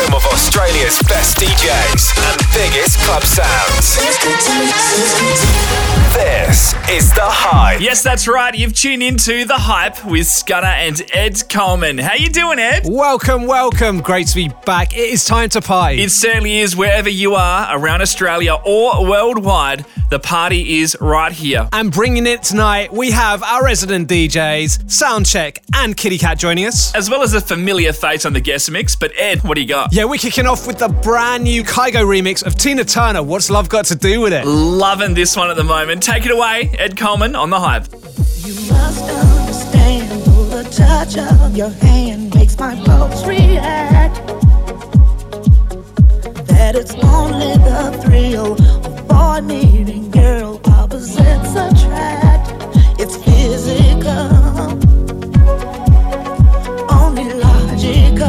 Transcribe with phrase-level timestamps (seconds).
[0.00, 3.96] Home of Australia's best DJs and biggest club sounds.
[6.14, 7.82] This is The Hype.
[7.82, 8.54] Yes, that's right.
[8.54, 11.98] You've tuned into The Hype with Scudder and Ed Coleman.
[11.98, 12.84] How you doing, Ed?
[12.86, 14.00] Welcome, welcome.
[14.00, 14.96] Great to be back.
[14.96, 16.02] It is time to party.
[16.02, 19.84] It certainly is wherever you are around Australia or worldwide.
[20.10, 21.68] The party is right here.
[21.72, 26.92] and bringing it tonight, we have our resident DJs, Soundcheck and Kitty Cat joining us.
[26.96, 28.96] As well as a familiar face on the guest mix.
[28.96, 29.92] But Ed, what do you got?
[29.92, 33.22] Yeah, we're kicking off with the brand new Kygo remix of Tina Turner.
[33.22, 34.44] What's love got to do with it?
[34.46, 36.02] Loving this one at the moment.
[36.02, 37.86] Take it away, Ed Coleman on The Hype.
[37.92, 40.10] You must understand,
[40.50, 44.18] the touch of your hand makes my pulse react.
[46.60, 52.52] That it's only the thrill of boy meeting girl, opposites attract.
[53.00, 54.28] It's physical,
[56.92, 58.28] only logical.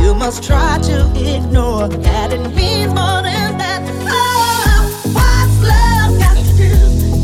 [0.00, 3.82] You must try to ignore that it means more than that.
[4.06, 4.86] Oh,
[5.18, 6.72] what's love got to do?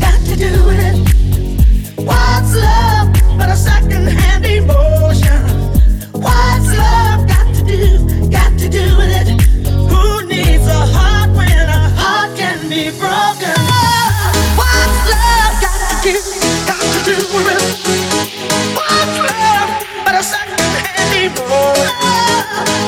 [0.01, 0.97] Got to do with it.
[2.05, 4.96] What's love but a second-hand emotion?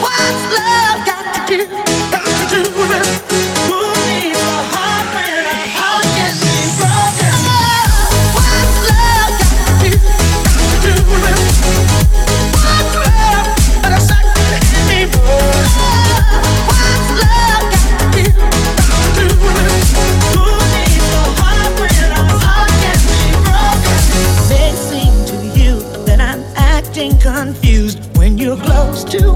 [0.02, 1.89] What's love got to do?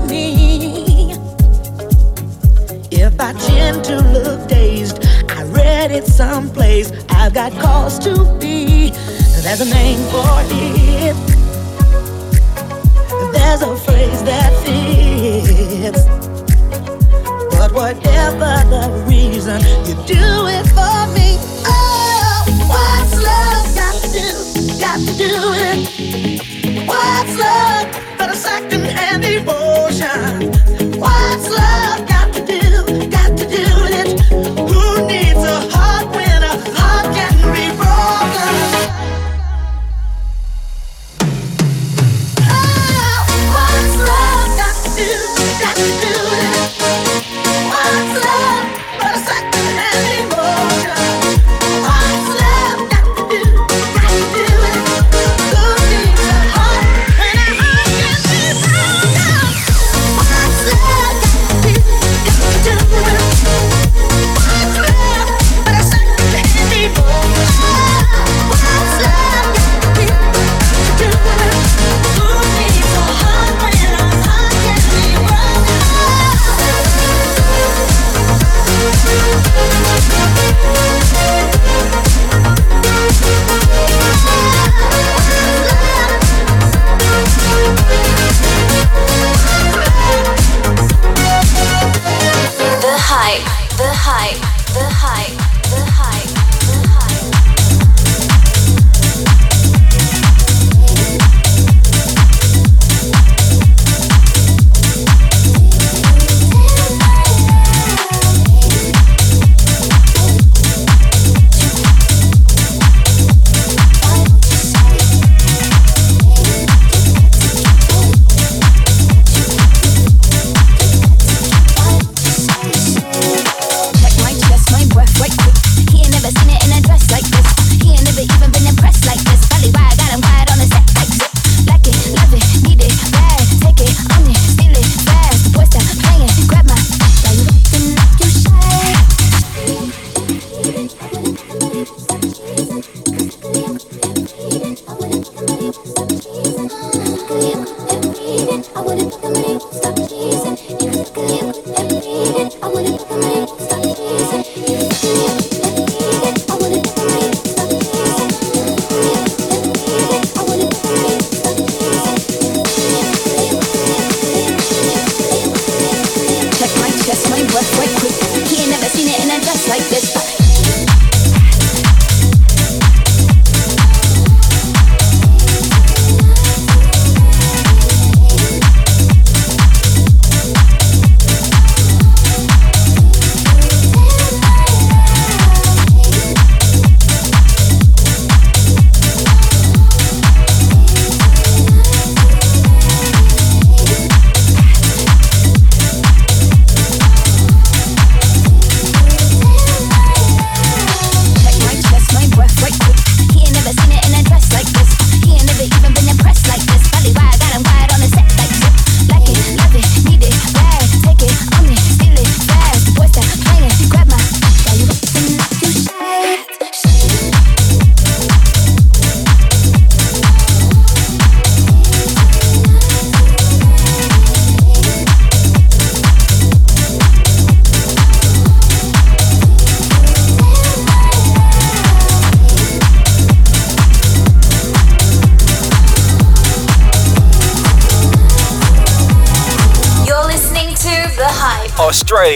[0.07, 1.13] Me.
[2.91, 6.91] If I tend to look dazed, I read it someplace.
[7.09, 8.91] I've got cause to be.
[9.43, 11.15] There's a name for it.
[13.33, 16.03] There's a phrase that fits.
[17.57, 21.37] But whatever the reason, you do it for me.
[21.65, 24.29] Oh, what's love got to do?
[24.79, 25.33] Got to do
[25.69, 26.87] it.
[26.87, 29.62] What's love but a second-hand emotion?
[31.49, 32.12] Love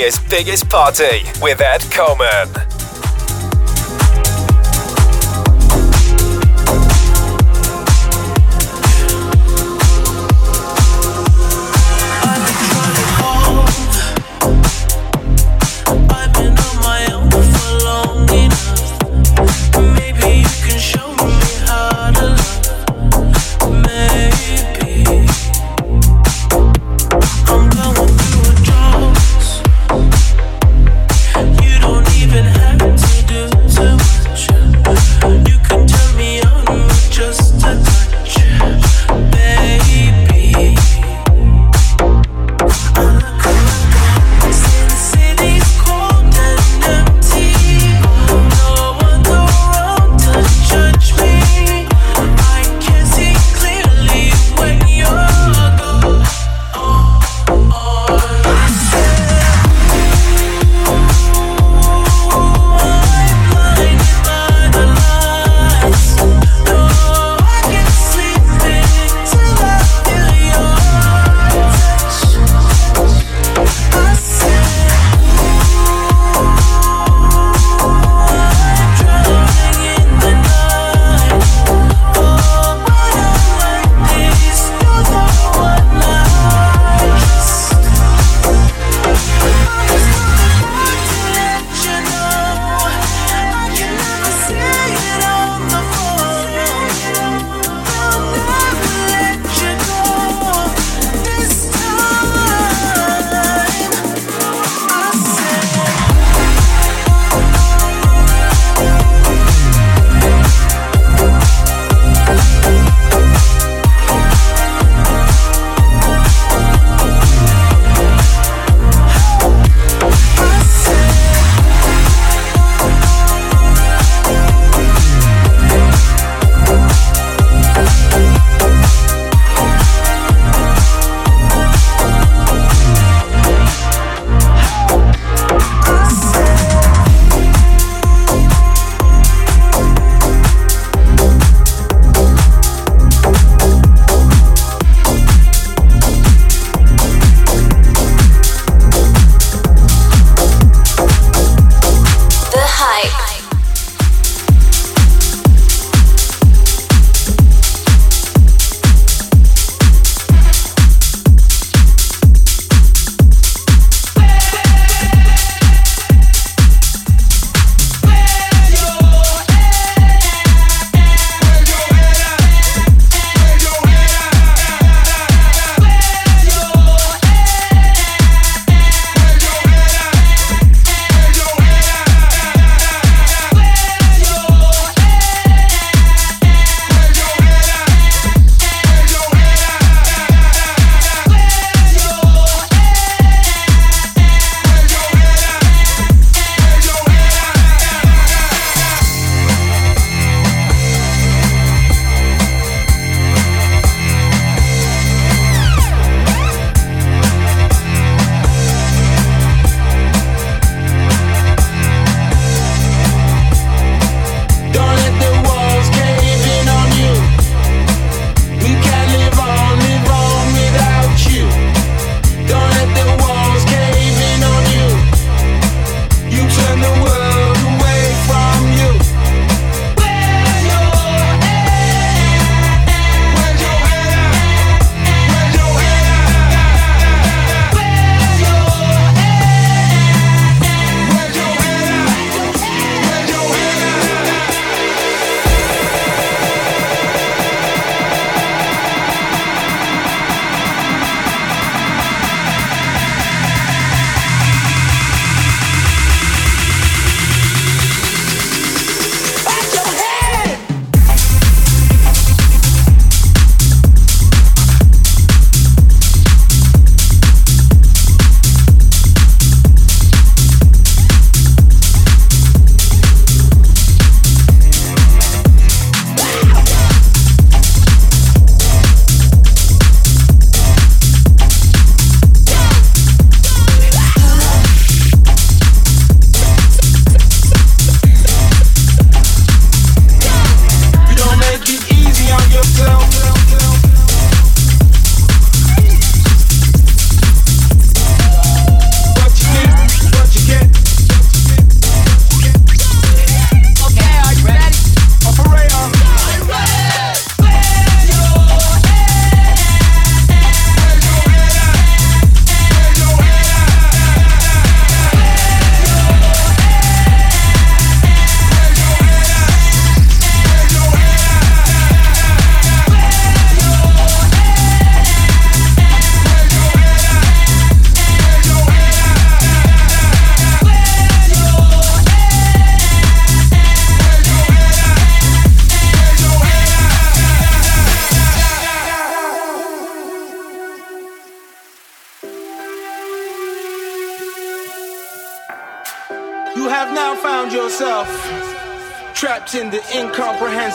[0.07, 2.56] Australia's biggest party with Ed Coleman.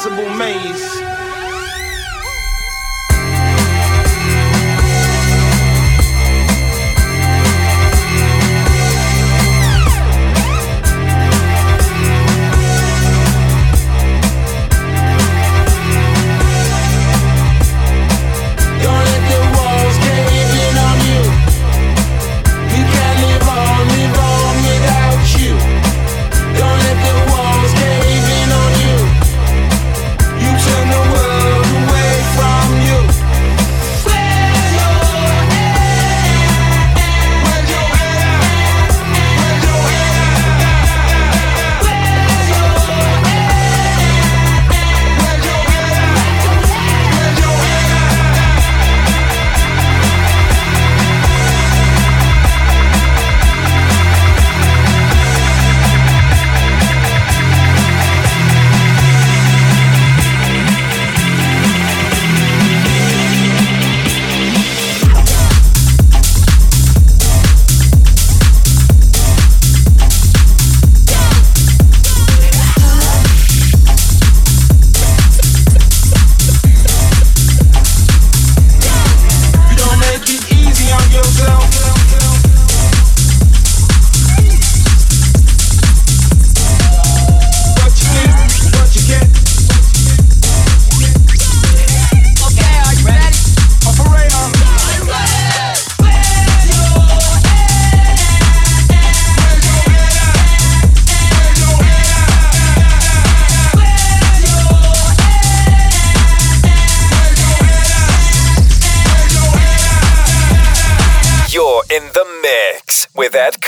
[0.04, 0.31] Incomprehensible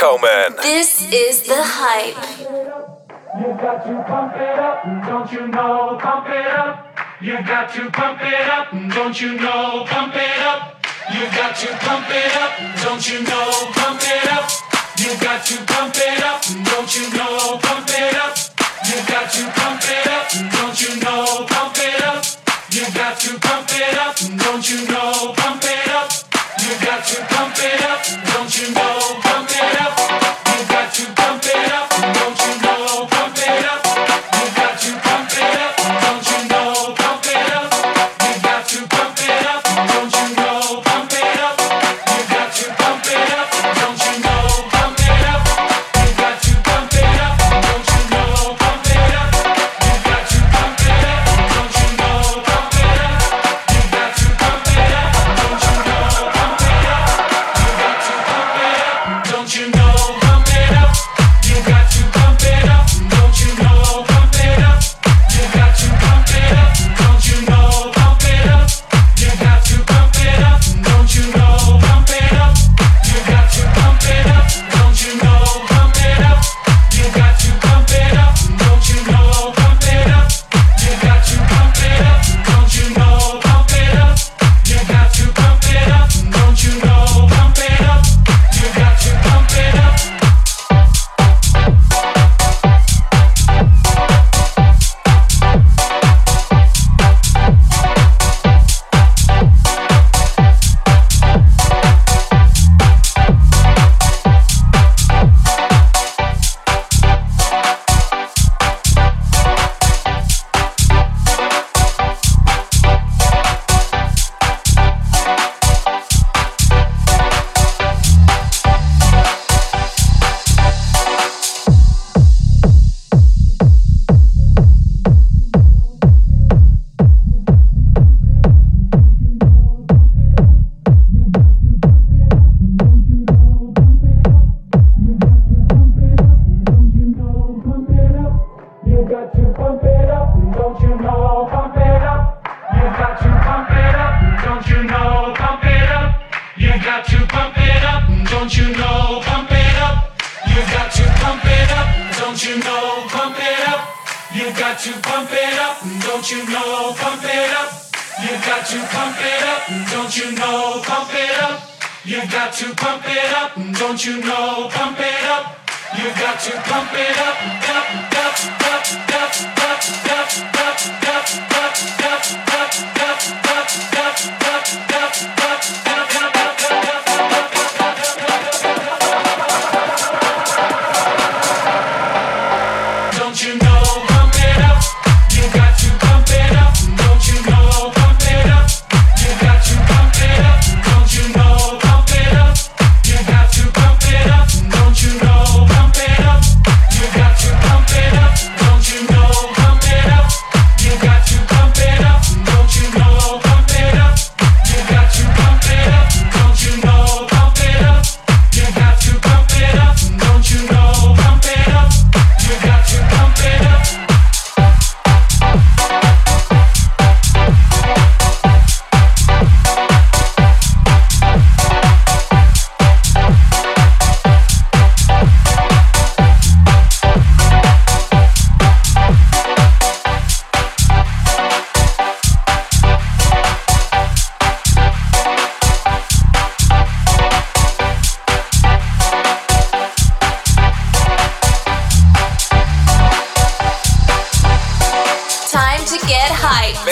[0.05, 0.53] Coleman.
[0.61, 2.15] This is the hype.
[3.41, 5.99] You got to pump it up, don't you know?
[5.99, 6.95] Pump it up.
[7.23, 9.87] You got to pump it up, don't you know?
[9.89, 10.14] Pump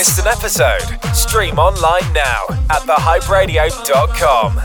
[0.03, 0.83] Missed an episode?
[1.15, 4.59] Stream online now at thehyperadio.com.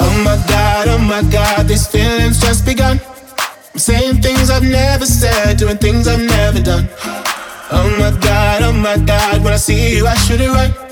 [0.00, 2.98] Oh my god, oh my god, these feelings just begun.
[3.74, 6.88] I'm saying things I've never said, doing things I've never done.
[7.70, 10.91] Oh my god, oh my god, when I see you, I should it right.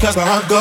[0.00, 0.56] Cause where I go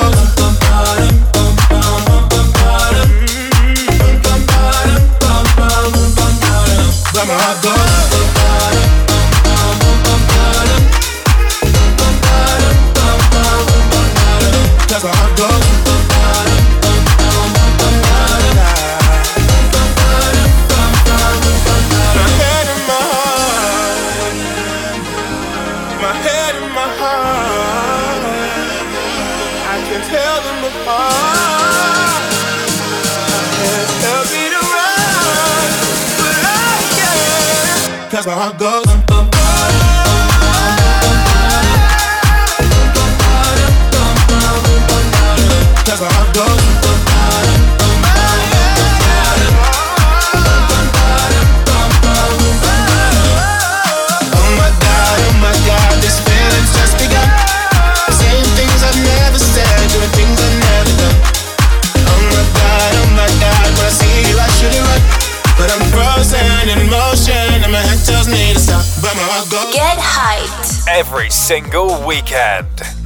[7.13, 7.98] Where my heart goes.
[38.39, 38.68] I got.
[71.11, 72.98] Every single weekend.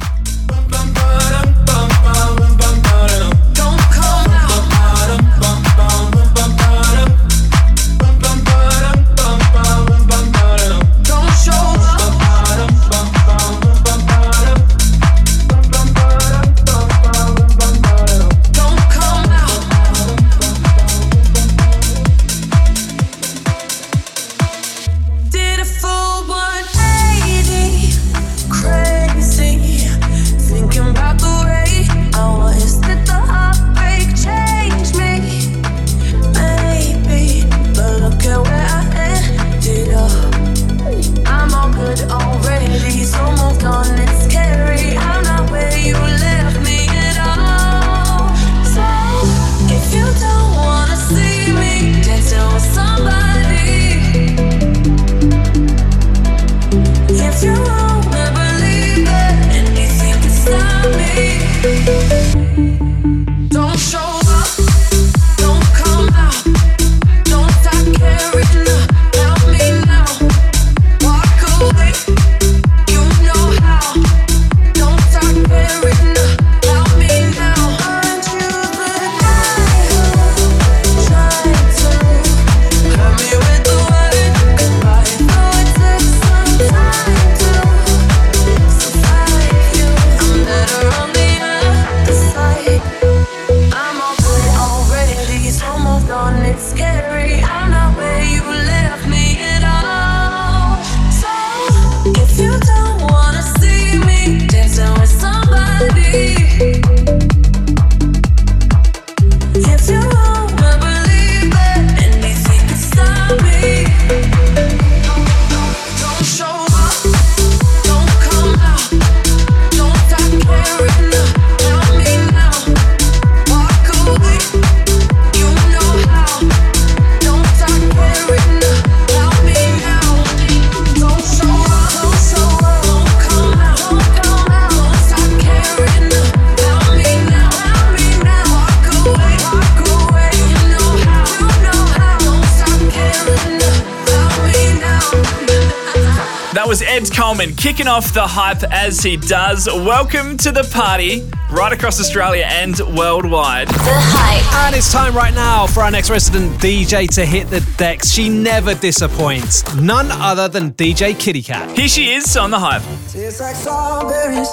[147.94, 149.68] off the hype as he does.
[149.72, 153.68] Welcome to the party right across Australia and worldwide.
[153.68, 154.66] The hype.
[154.66, 158.10] And it's time right now for our next resident DJ to hit the decks.
[158.10, 159.62] She never disappoints.
[159.76, 161.78] None other than DJ Kitty Cat.
[161.78, 162.82] Here she is on the hype.
[163.12, 164.50] Tastes like strawberries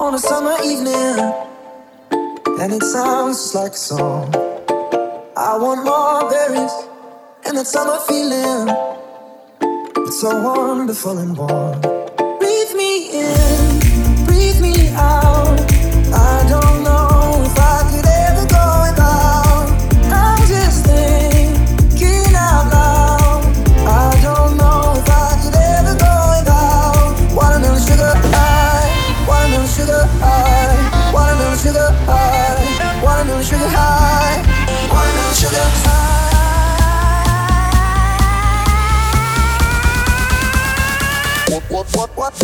[0.00, 1.18] on a summer evening,
[2.60, 4.34] and it sounds like a song.
[5.36, 6.72] I want more berries
[7.44, 8.74] and that summer feeling.
[10.06, 11.93] It's so wonderful and warm.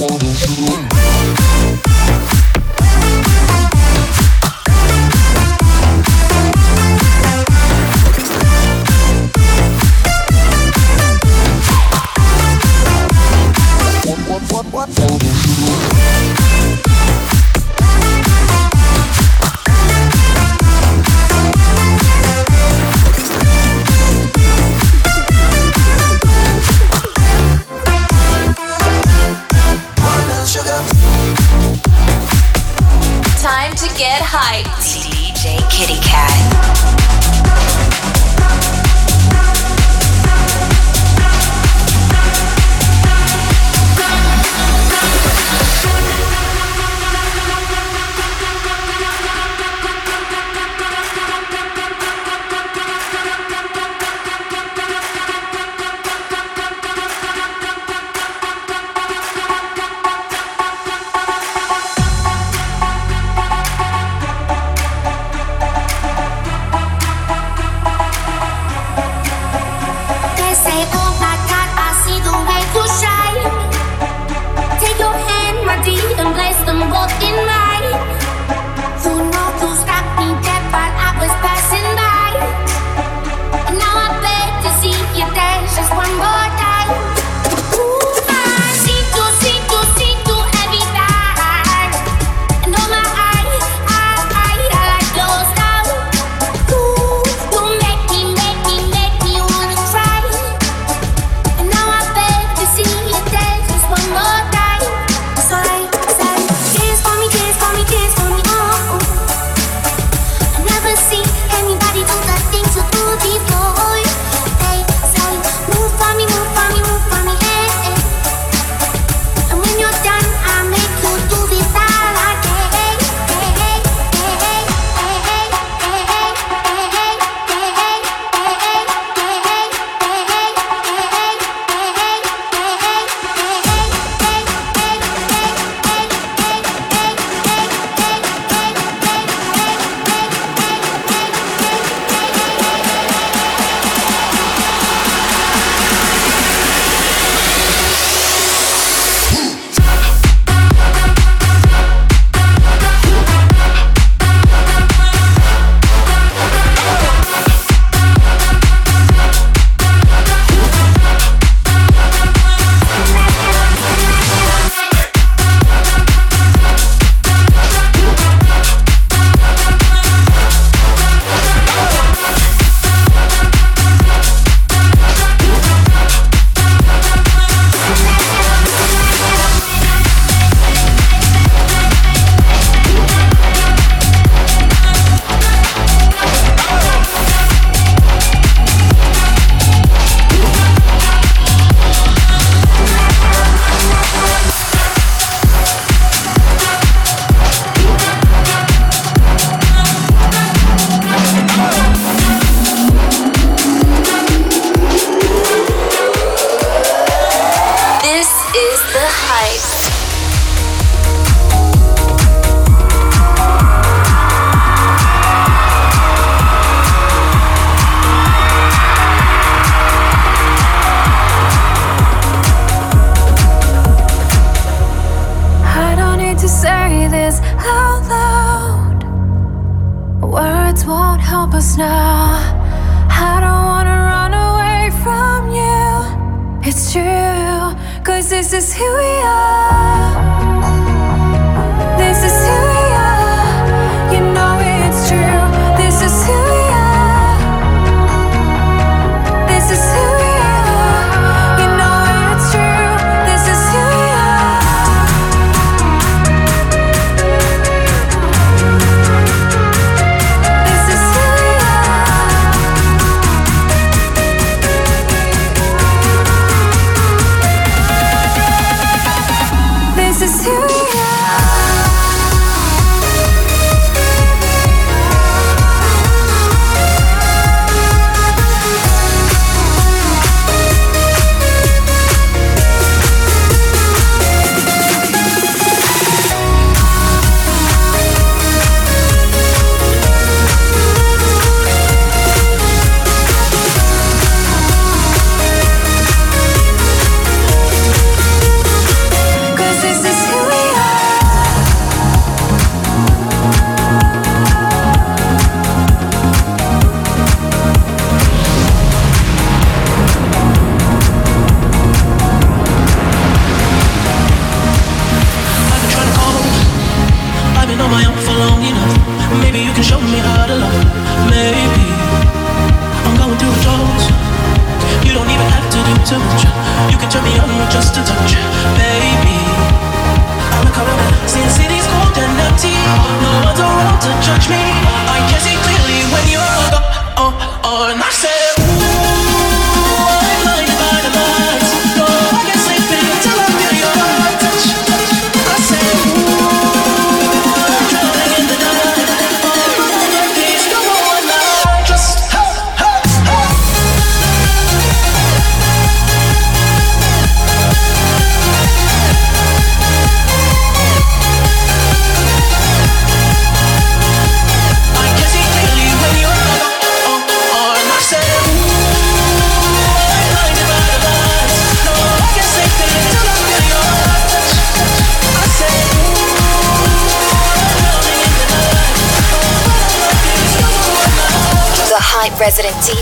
[0.01, 1.60] All the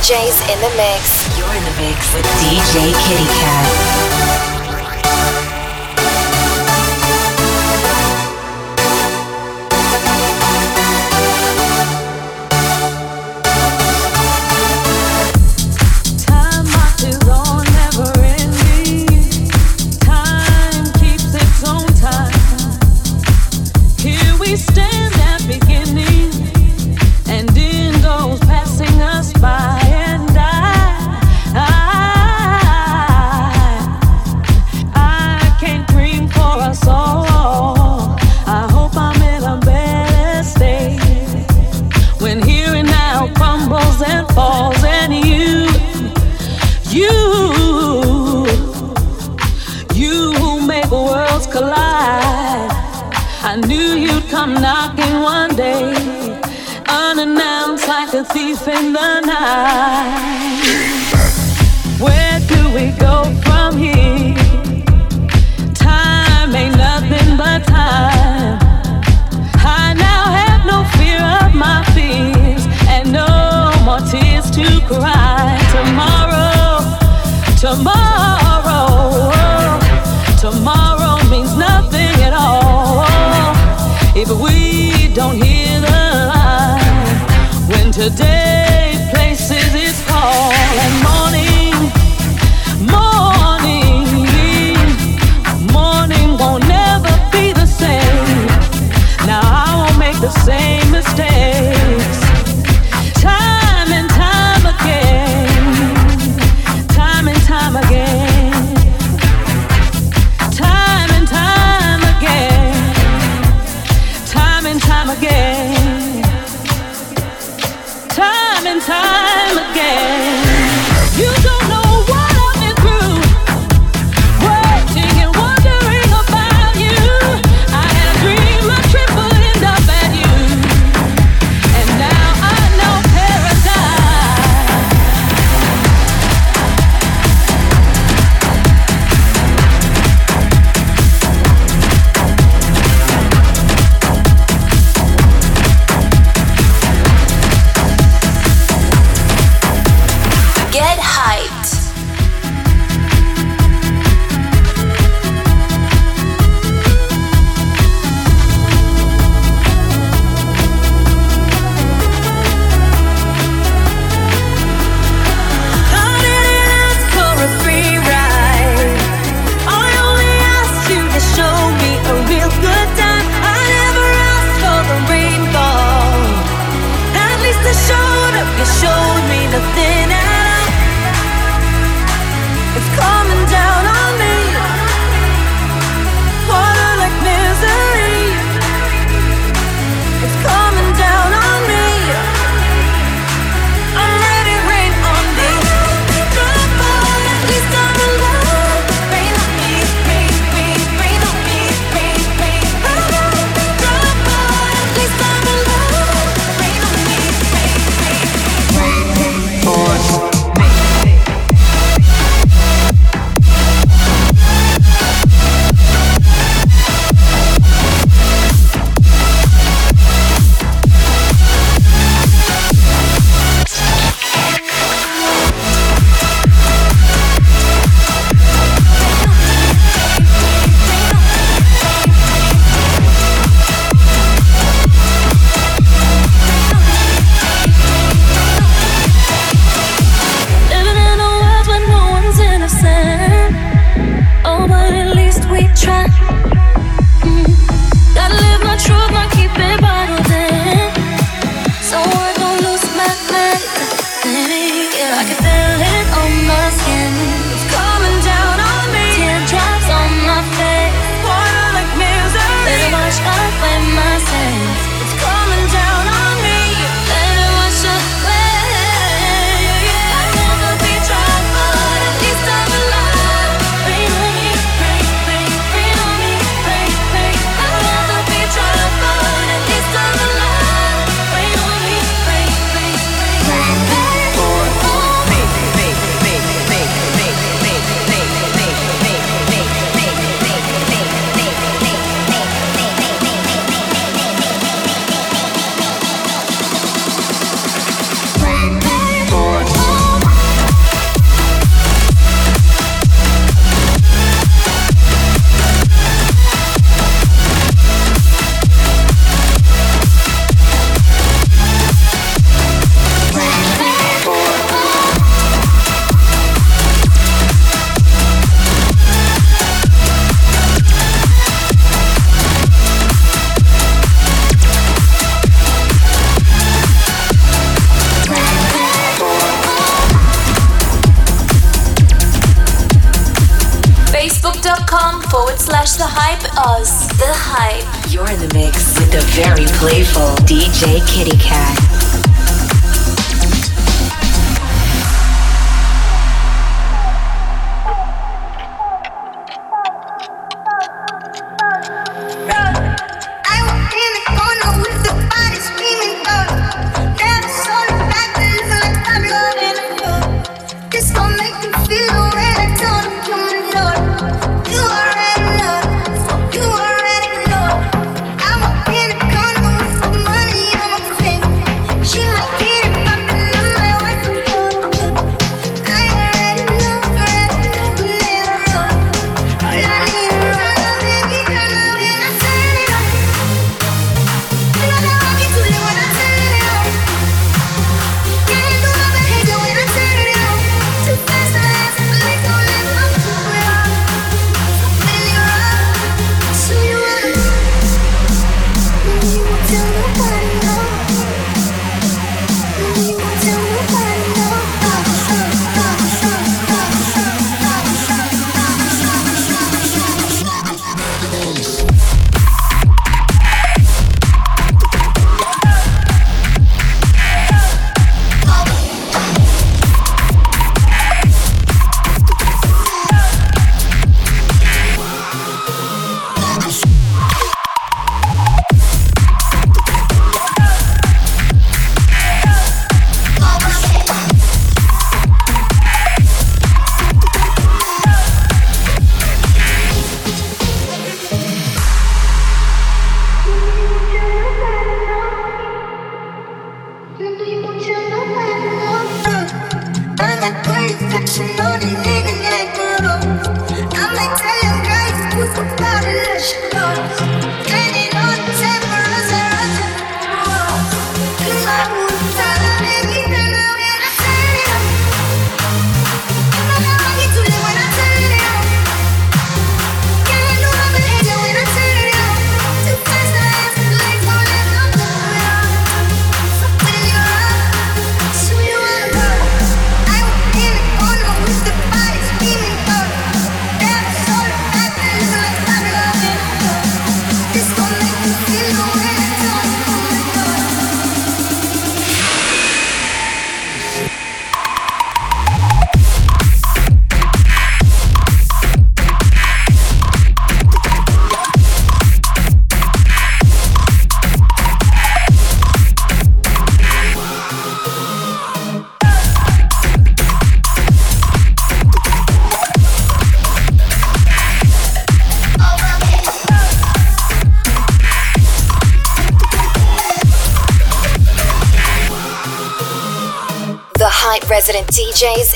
[0.09, 0.38] DJs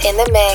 [0.04, 0.51] in the mix.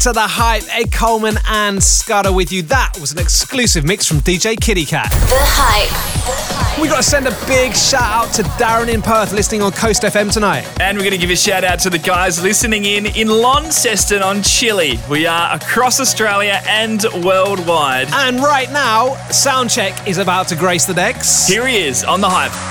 [0.00, 2.62] To The Hype, Ed Coleman and Scudder with you.
[2.62, 5.10] That was an exclusive mix from DJ Kitty Cat.
[5.10, 6.80] The Hype.
[6.80, 10.02] We got to send a big shout out to Darren in Perth listening on Coast
[10.02, 10.66] FM tonight.
[10.80, 14.22] And we're going to give a shout out to the guys listening in in Launceston
[14.22, 14.98] on Chile.
[15.10, 18.08] We are across Australia and worldwide.
[18.12, 21.46] And right now, Soundcheck is about to grace the decks.
[21.46, 22.69] Here he is on The Hype.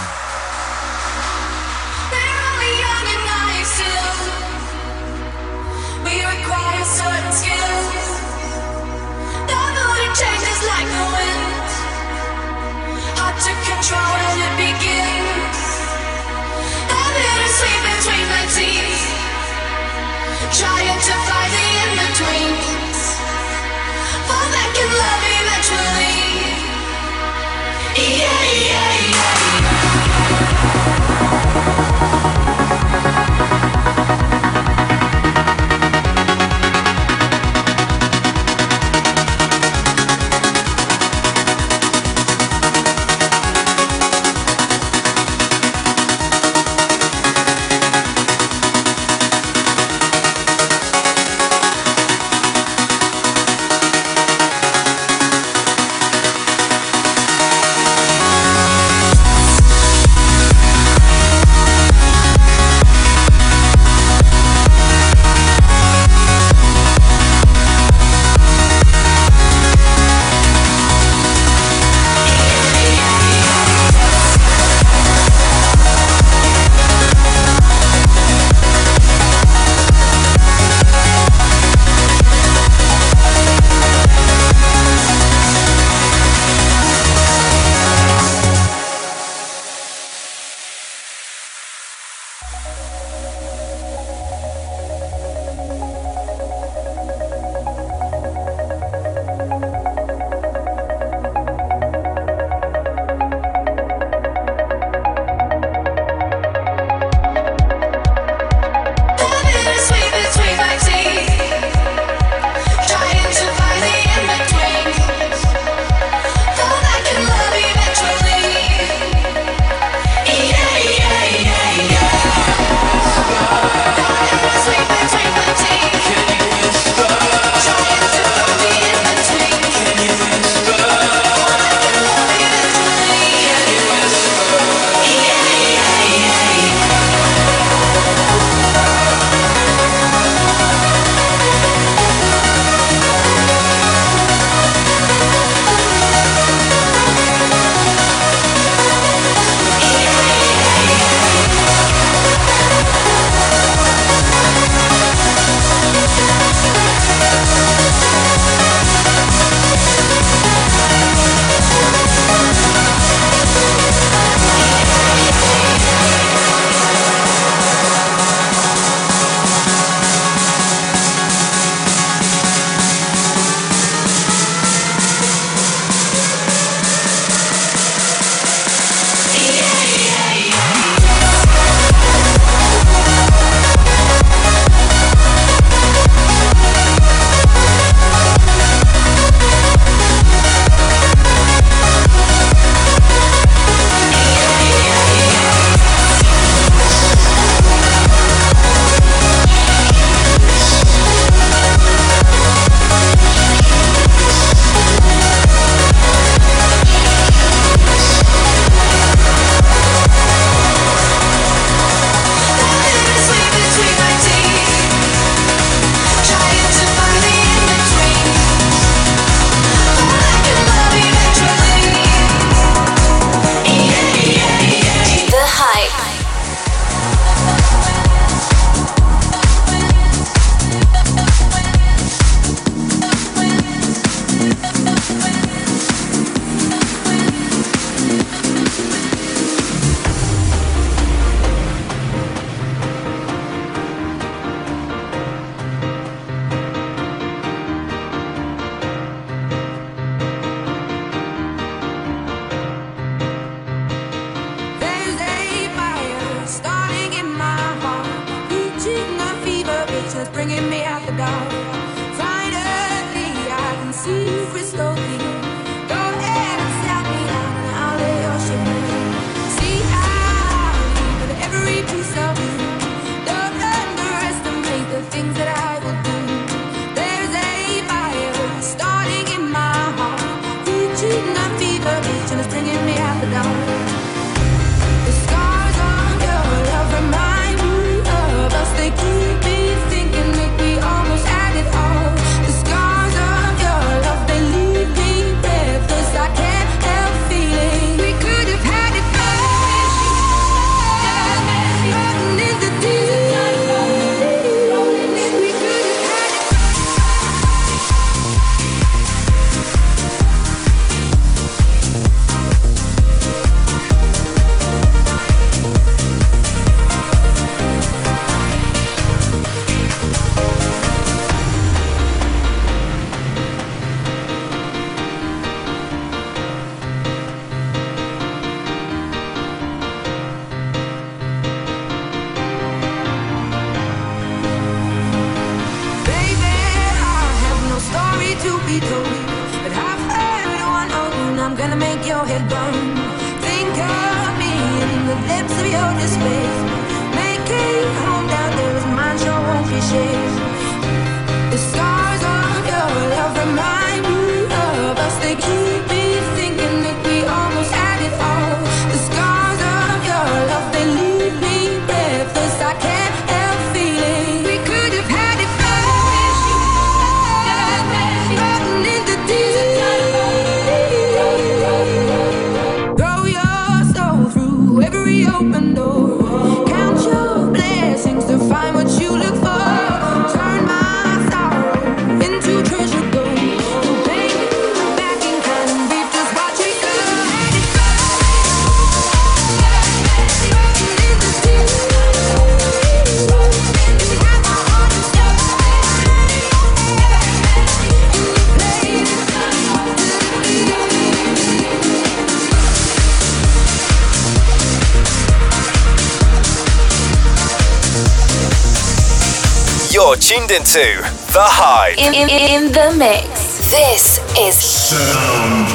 [410.49, 411.97] tuned into The Hype.
[411.99, 413.69] In, in, in the mix.
[413.69, 415.68] This is Sound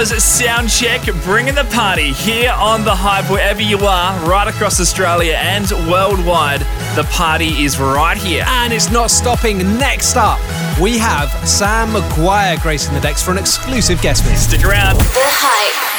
[0.00, 5.34] was Soundcheck bringing the party here on the hype wherever you are, right across Australia
[5.34, 6.62] and worldwide.
[6.96, 8.44] The party is right here.
[8.46, 9.58] And it's not stopping.
[9.76, 10.40] Next up,
[10.80, 14.40] we have Sam Maguire gracing the decks for an exclusive guest mix.
[14.40, 14.96] Stick around.
[14.96, 15.89] The Hype.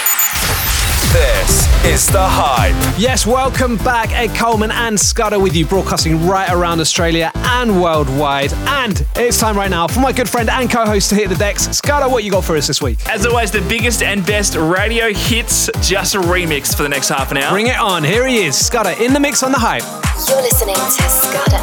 [1.10, 2.76] This is The Hype.
[2.98, 4.12] Yes, welcome back.
[4.12, 8.54] Ed Coleman and Scudder with you, broadcasting right around Australia and worldwide.
[8.54, 11.36] And it's time right now for my good friend and co host to hit the
[11.36, 11.68] decks.
[11.76, 13.00] Scudder, what you got for us this week?
[13.10, 17.32] As always, the biggest and best radio hits, just a remix for the next half
[17.32, 17.52] an hour.
[17.52, 18.04] Bring it on.
[18.04, 19.84] Here he is, Scudder, in the mix on the hype.
[20.30, 21.58] You're listening to Scudder.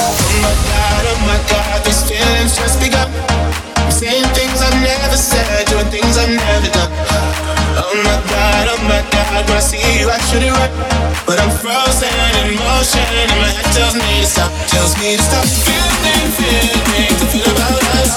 [0.00, 3.12] Oh my god, oh my god, these feelings just begun.
[3.76, 6.90] I'm saying things I've never said, doing things I've never done.
[7.78, 10.72] Oh my god, oh my god, when I see you, I should it right.
[11.26, 12.10] But I'm frozen
[12.42, 17.14] in motion, and my head tells me to stop, tells me to stop feeling, feeling,
[17.20, 18.12] to feel about us.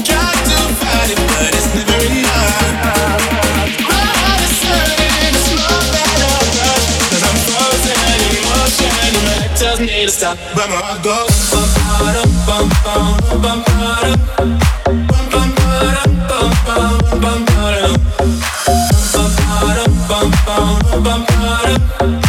[0.00, 2.72] Try to fight it, but it's never enough.
[3.84, 6.88] My heart is hurting, it's more than a rush.
[7.10, 11.04] Cause I'm frozen in motion, and my head tells me to stop, but my heart
[11.04, 11.68] goes bum,
[12.00, 13.06] bum, bum, bum,
[13.42, 14.79] bum, bum, bum
[16.74, 17.44] bum, bum,
[20.46, 21.26] bum, bum,
[21.98, 22.19] The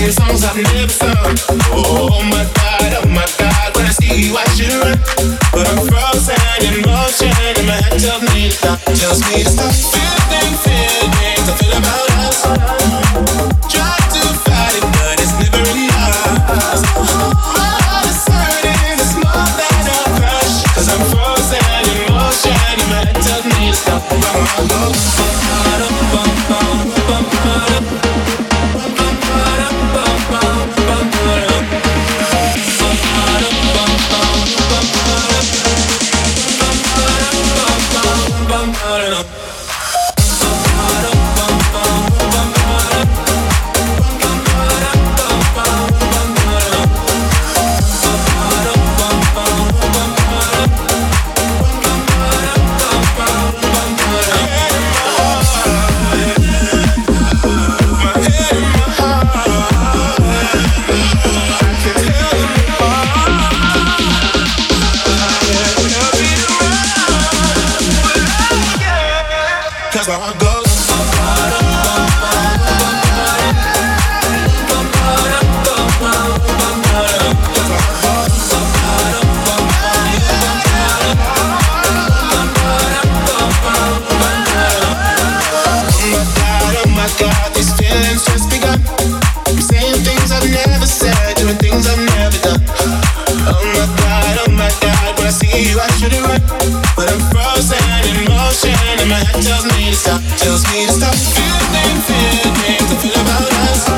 [0.00, 1.36] singing songs I've never sung.
[1.72, 4.98] Oh my god, oh my god, when I see you I should run,
[5.52, 9.50] but I'm frozen in motion, and my head tells me to stop, tells me to
[9.50, 9.72] stop.
[9.92, 12.99] Feeling, feelings I feel about us.
[97.00, 100.92] But I'm frozen in motion And my head tells me to stop, tells me to
[100.92, 101.14] stop.
[101.14, 103.88] Feel pain, feel about us.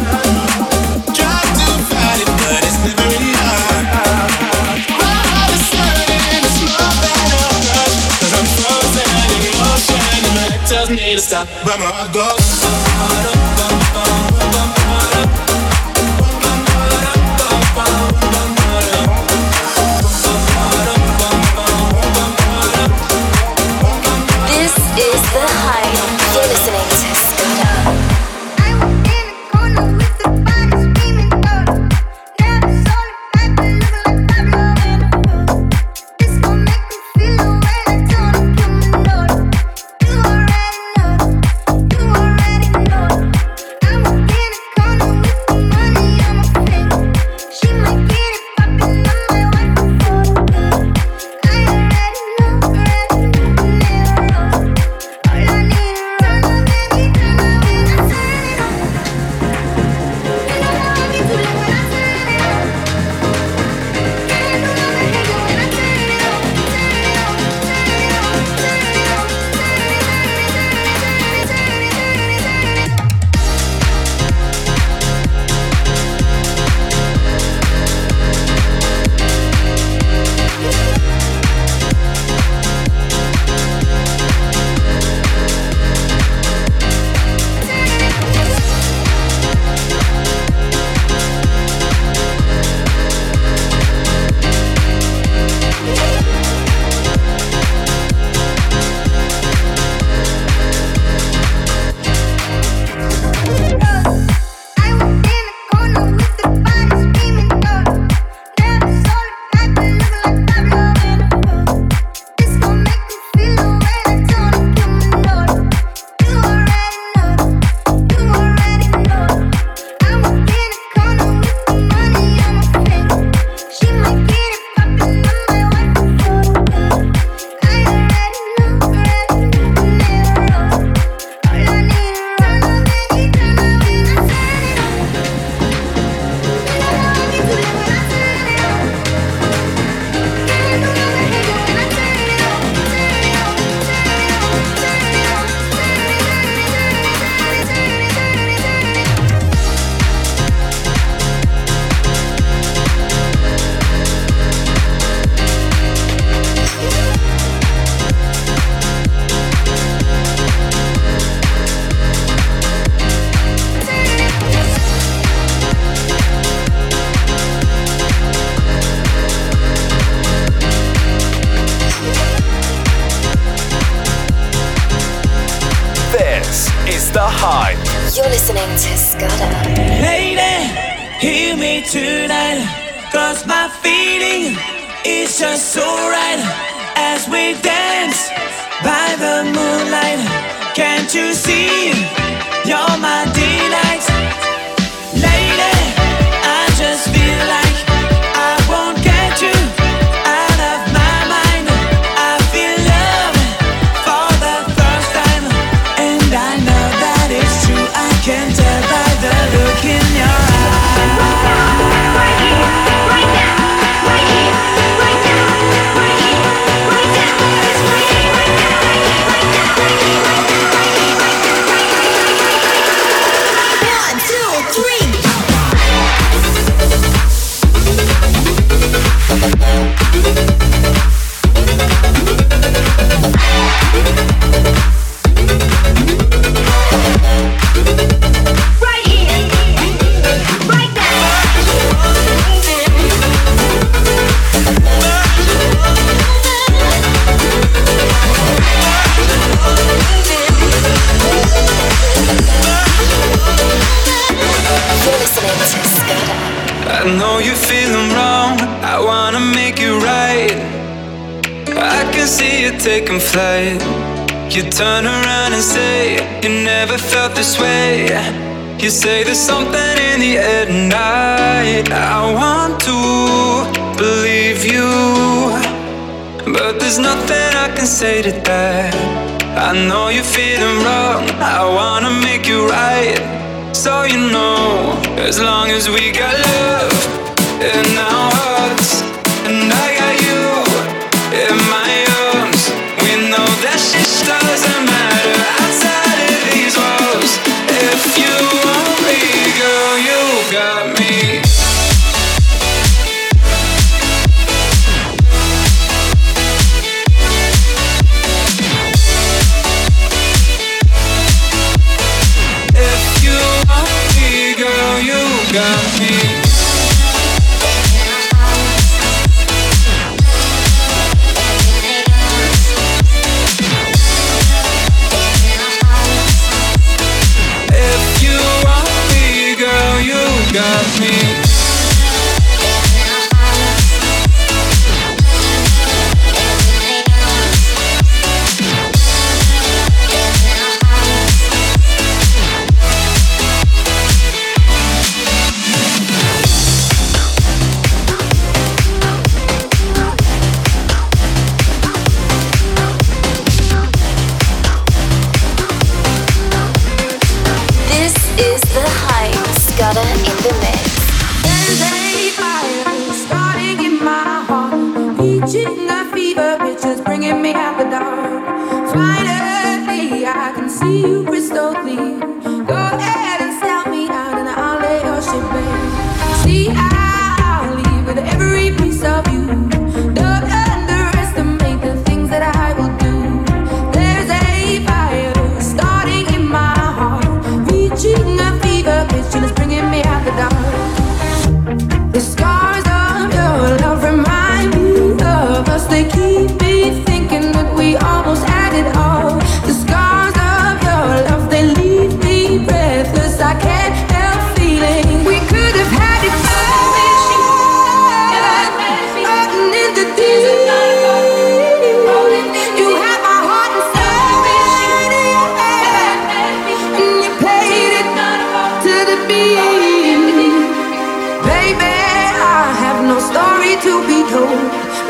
[1.17, 3.87] Drive too badly, but it's never really hard.
[11.65, 12.42] My heart goes.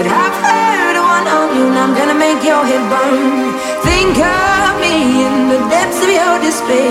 [0.02, 3.54] But I've heard one on you, and I'm gonna make your head burn.
[3.86, 6.90] Think of me in the depths of your despair.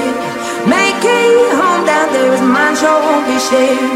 [0.64, 1.24] Make a
[1.60, 3.92] home down there is mine, sure won't be shared.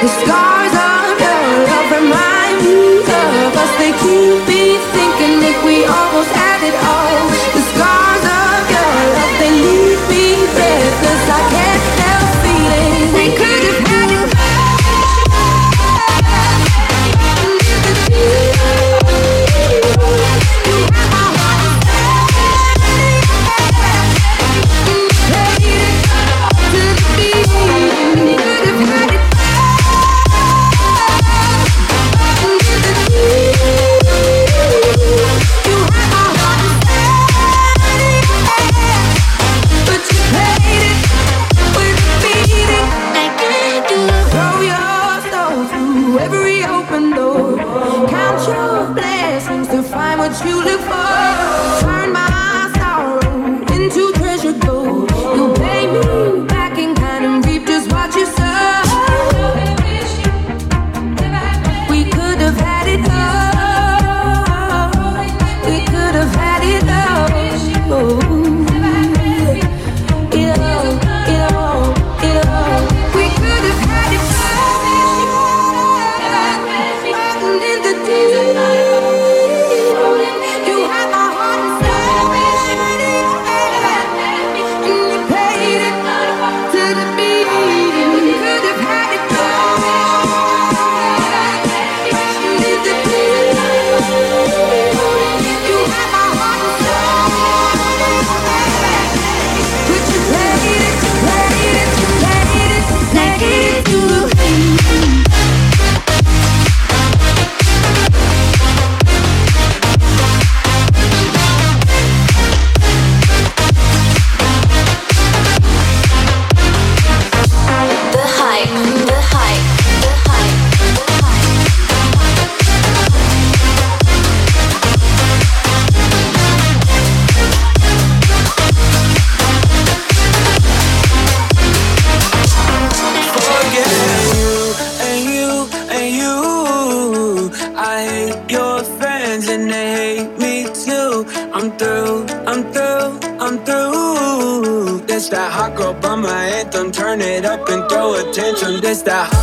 [0.00, 3.72] The scars of your love remind me of us.
[3.76, 7.20] They keep me thinking if we almost had it all.
[7.52, 10.24] The scars of your love, they leave me
[10.56, 10.89] bare.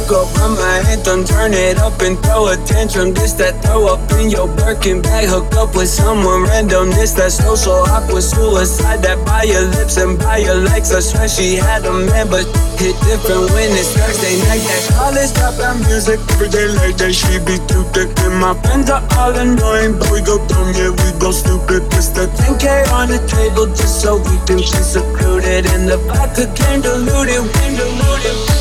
[0.07, 3.13] Go up on my anthem, turn it up and throw a tantrum.
[3.13, 6.91] This that throw up in your Birkin bag, hook up with someone random.
[6.91, 11.27] This that social awkward suicide that by your lips and by your legs, I swear
[11.27, 12.47] she had a man, but
[12.79, 14.63] hit different when it's Thursday night.
[14.63, 17.11] That college dropout music every day like that.
[17.11, 20.95] She be too thick and my friends are all annoying, but we go dumb, yeah
[20.95, 21.83] we go stupid.
[21.91, 26.47] This that 10K on the table just so we can be secluded, and the vodka
[26.55, 28.56] came diluted, came diluted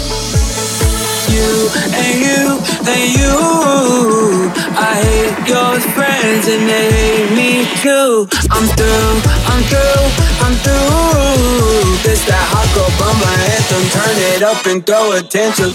[1.37, 1.53] you
[2.03, 2.43] and you
[2.89, 3.37] and you.
[4.77, 7.51] I hate your friends and they hate me
[7.85, 8.29] too.
[8.51, 9.13] I'm through,
[9.51, 10.05] I'm through,
[10.45, 11.97] I'm through.
[12.05, 13.85] This that hot girl bummer anthem.
[13.97, 15.73] Turn it up and throw attention.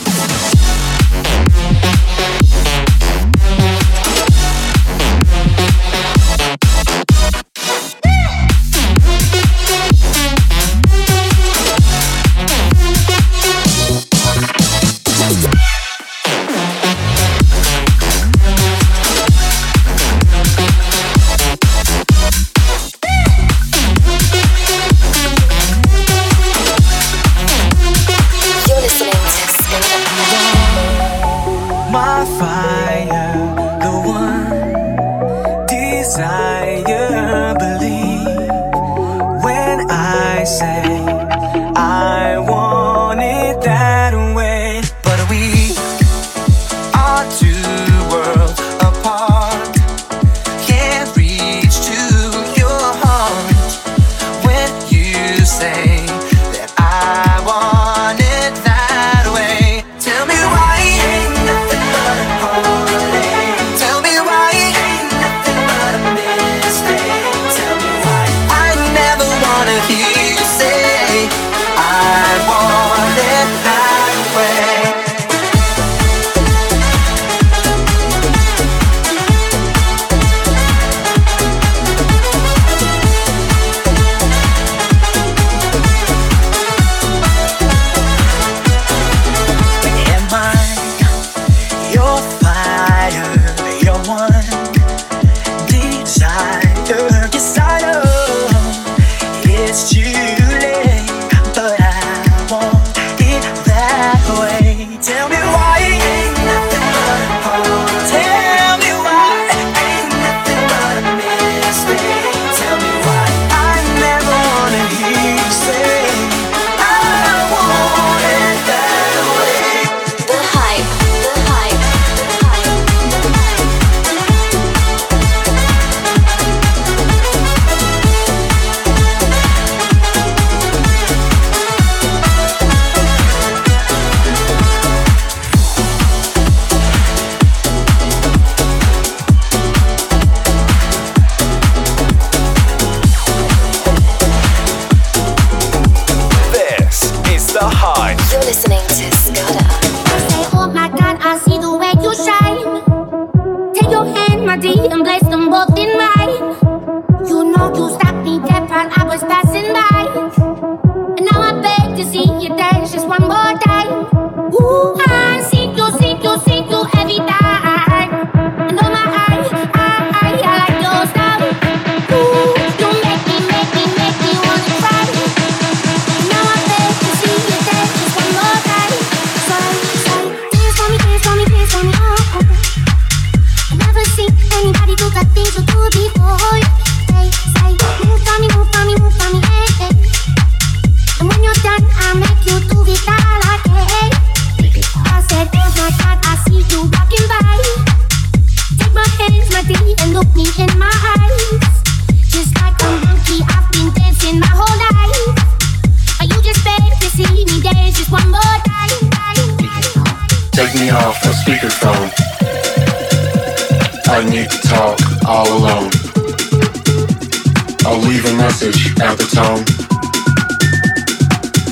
[217.91, 219.65] I'll leave a message at the tone.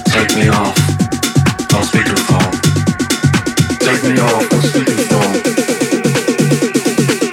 [0.04, 0.78] Take me off.
[1.72, 2.52] I'll speak your phone.
[3.80, 4.52] Take me off.
[4.52, 5.40] I'll speak your phone.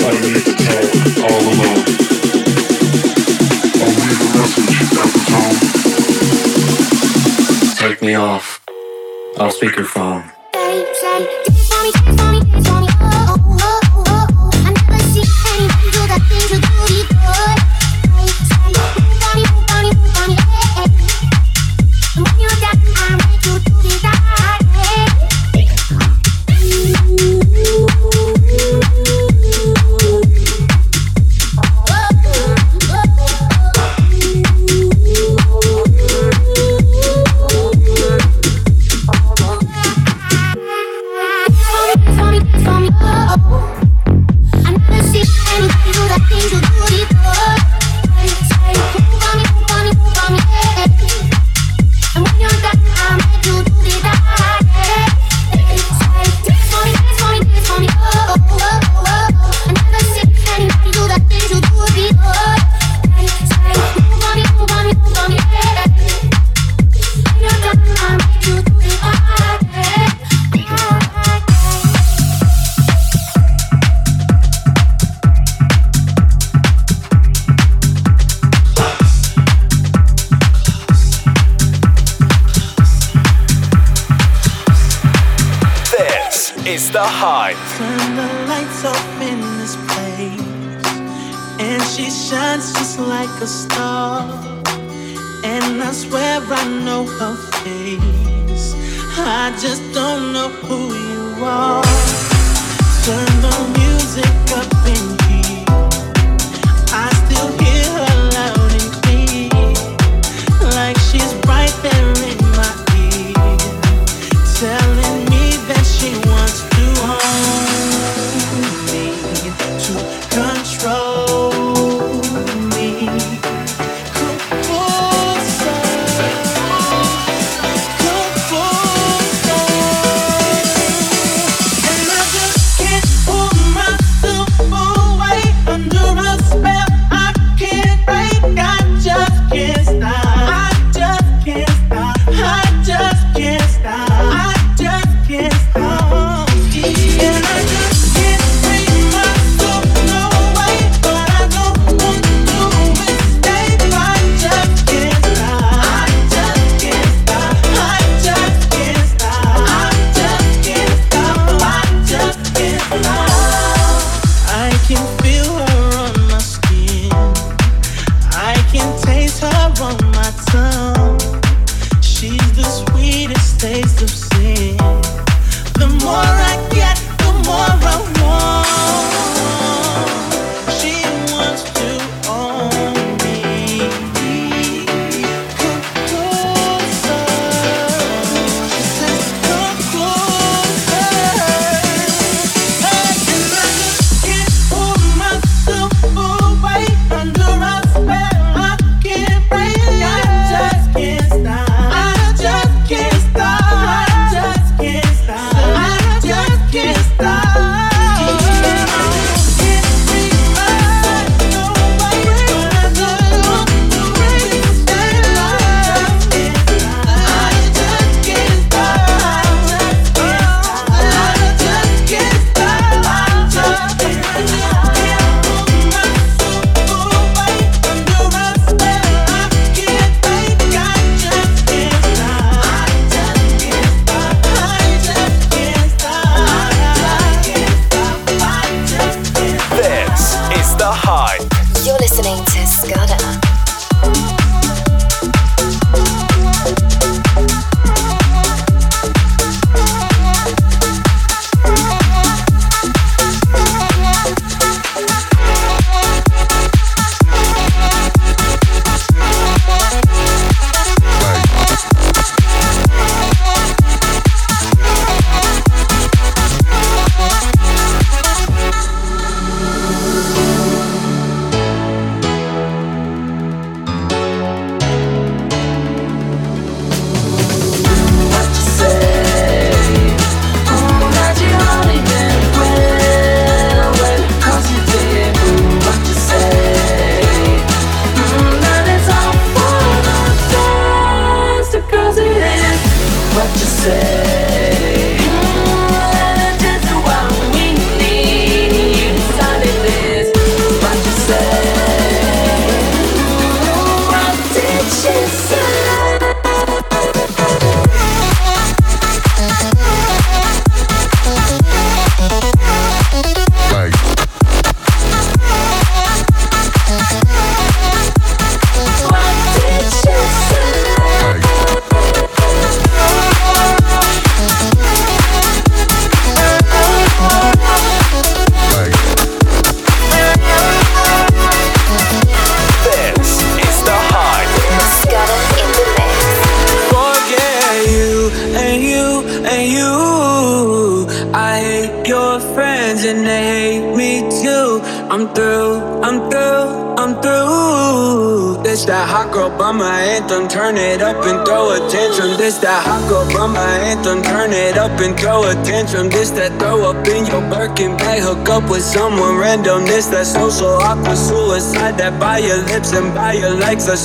[0.06, 0.86] I need to talk
[1.26, 1.82] all alone.
[3.82, 5.58] I'll leave a message at the tone.
[7.90, 8.60] Take me off.
[9.36, 10.35] I'll speak your phone.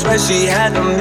[0.02, 1.01] swear she had a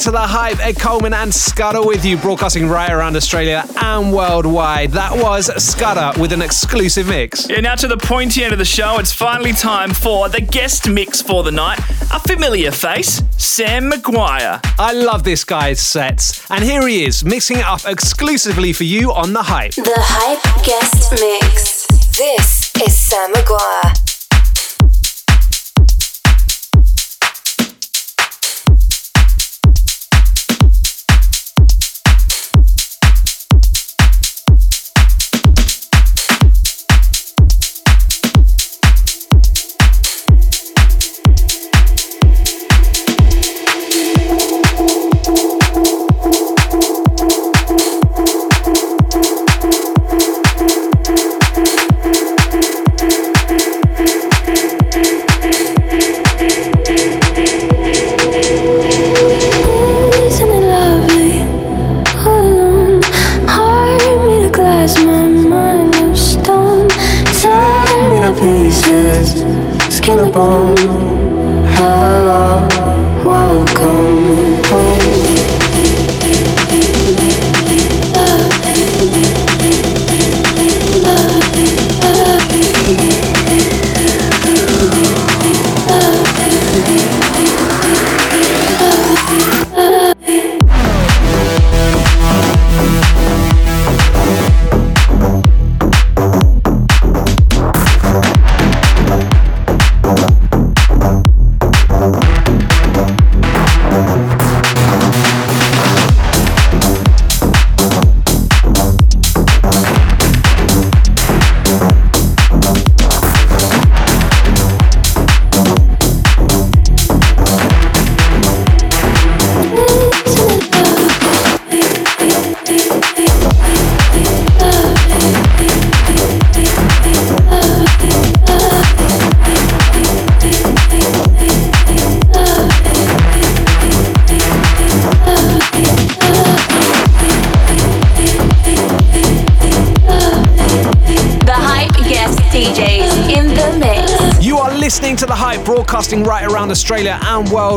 [0.00, 4.92] to the hype, Ed Coleman and Scudder with you, broadcasting right around Australia and worldwide.
[4.92, 7.50] That was Scudder with an exclusive mix.
[7.50, 10.88] Yeah, now to the pointy end of the show, it's finally time for the guest
[10.88, 11.78] mix for the night.
[12.12, 14.60] A familiar face, Sam Maguire.
[14.78, 19.12] I love this guy's sets, and here he is, mixing it up exclusively for you
[19.12, 19.72] on the hype.
[19.72, 21.86] The hype guest mix.
[22.16, 23.92] This is Sam Maguire.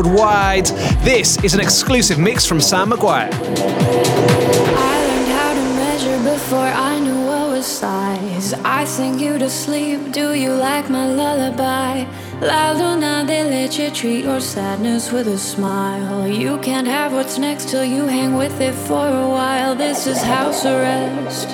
[0.04, 0.66] Worldwide.
[1.04, 3.30] This is an exclusive mix from Sam Maguire.
[3.32, 8.54] I learned how to measure before I knew what was size.
[8.64, 10.12] I sing you to sleep.
[10.12, 12.06] Do you like my lullaby?
[12.42, 16.28] La Luna, they let you treat your sadness with a smile.
[16.28, 19.76] You can't have what's next till you hang with it for a while.
[19.76, 21.48] This is house arrest.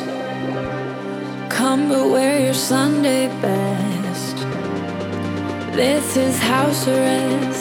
[1.50, 4.38] Come but wear your Sunday best.
[5.76, 7.59] This is house arrest.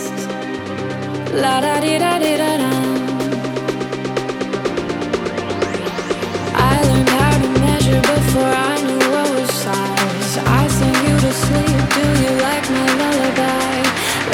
[1.35, 2.71] La da di da di da da.
[6.55, 10.33] I learned how to measure before I knew what was size.
[10.61, 11.79] I sing you to sleep.
[11.97, 13.77] Do you like my lullaby?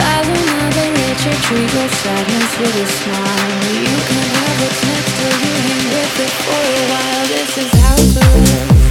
[0.01, 3.65] La luna, they let you treat your sadness with a smile.
[3.85, 7.25] You can have what's next till you hang with it for a while.
[7.33, 8.71] This is house arrest.
[8.71, 8.84] Come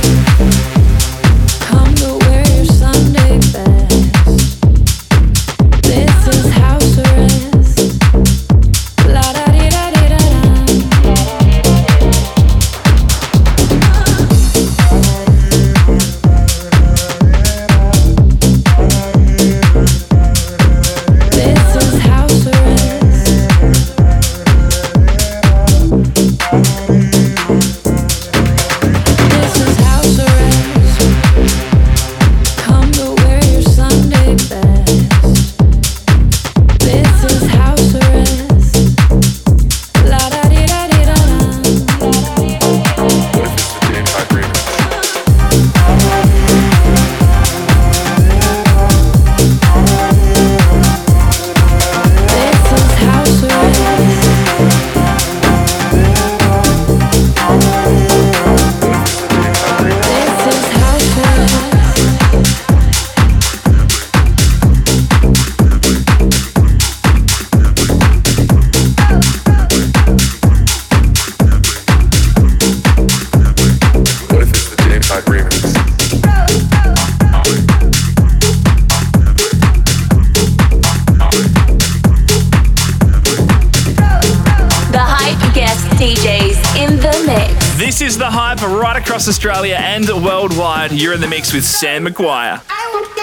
[88.68, 90.92] right across Australia and worldwide.
[90.92, 92.62] You're in the mix with Sam Maguire.
[92.70, 93.14] I walked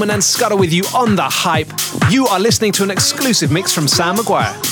[0.00, 1.68] And Scudder with you on the hype.
[2.10, 4.71] You are listening to an exclusive mix from Sam Maguire.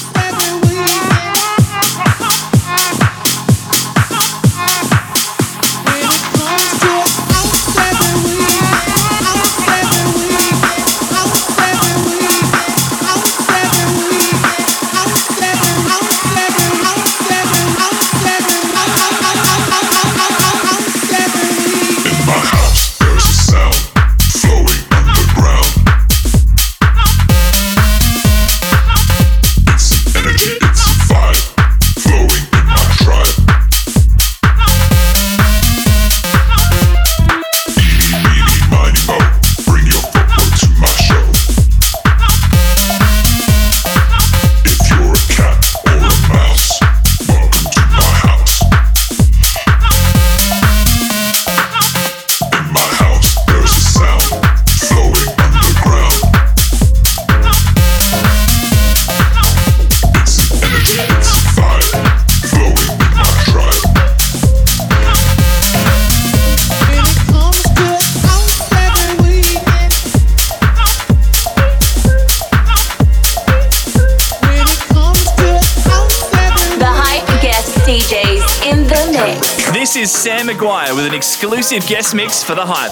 [81.70, 82.90] Exclusive guest mix for the hype.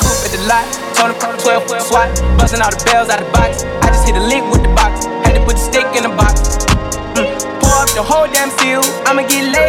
[0.00, 0.64] Coupe at the lot,
[0.96, 2.08] told him come 12 foot swat,
[2.64, 3.64] all the bells out box.
[3.84, 6.56] I just hit a lick with the box, had to put stick in the box.
[7.20, 7.28] Mm.
[7.60, 9.63] Pour up the whole damn field, I'ma get lazy.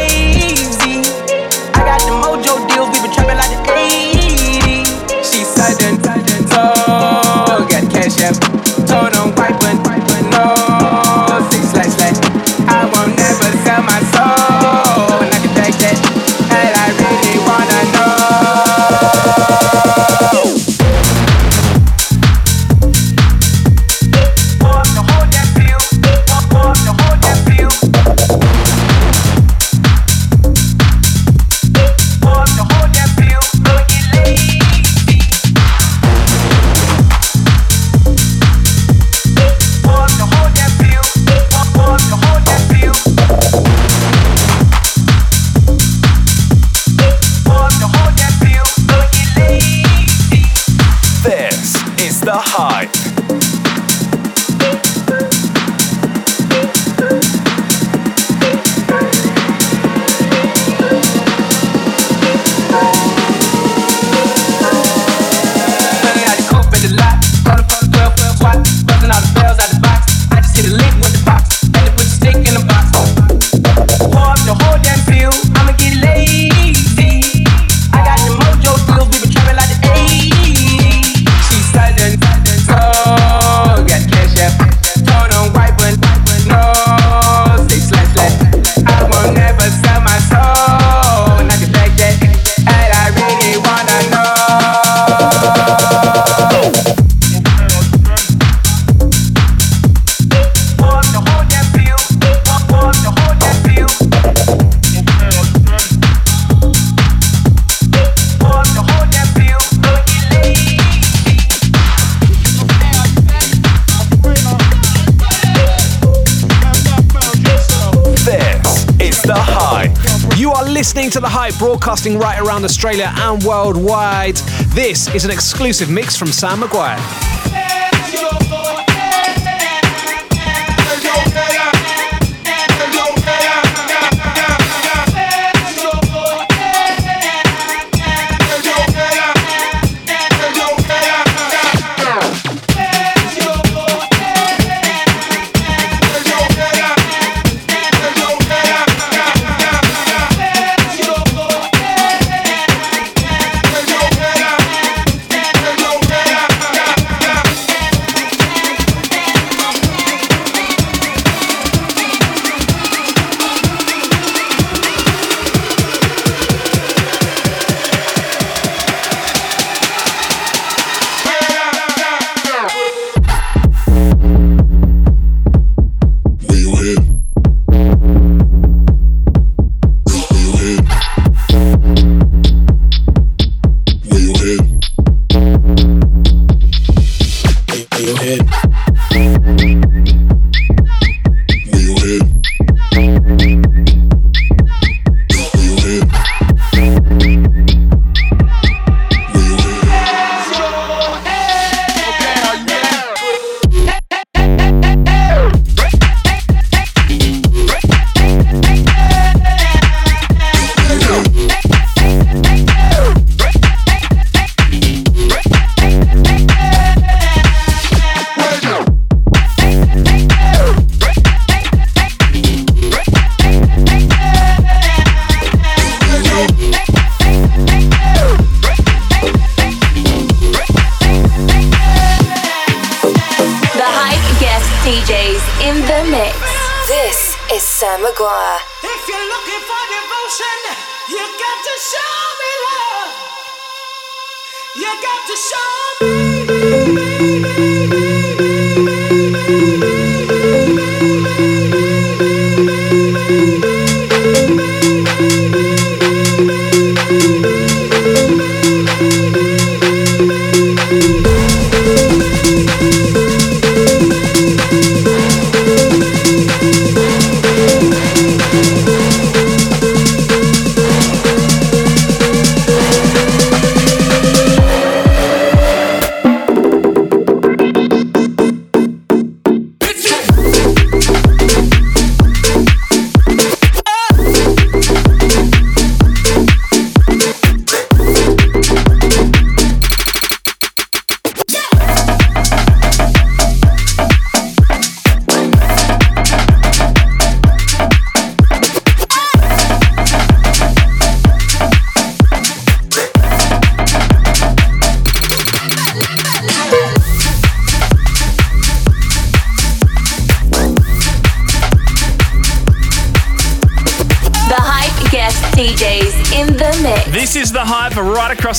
[121.58, 124.36] Broadcasting right around Australia and worldwide.
[124.74, 127.35] This is an exclusive mix from Sam Maguire.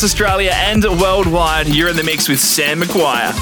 [0.05, 1.69] Australia and worldwide.
[1.69, 3.33] You're in the mix with Sam Maguire.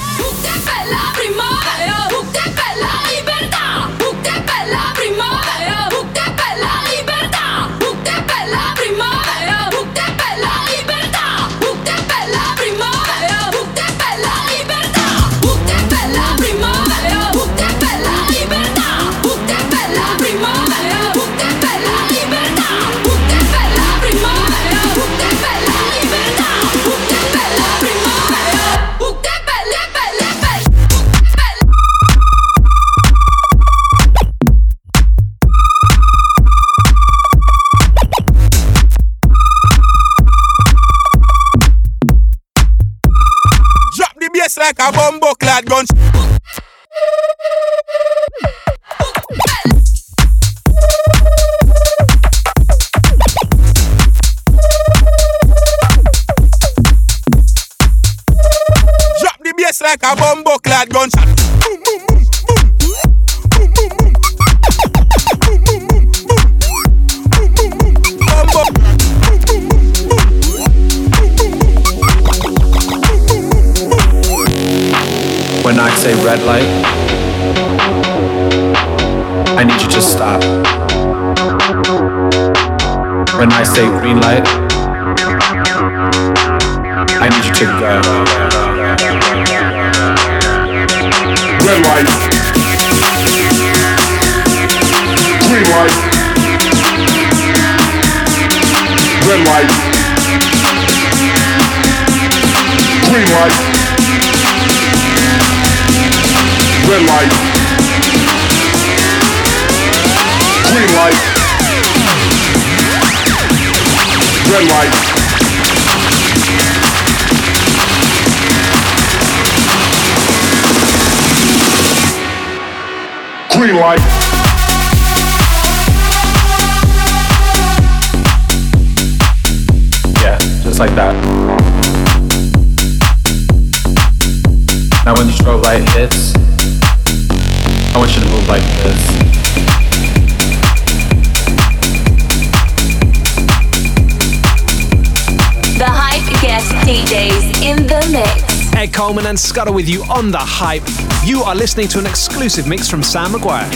[149.55, 150.83] Scudder with you on The Hype.
[151.25, 153.71] You are listening to an exclusive mix from Sam Maguire.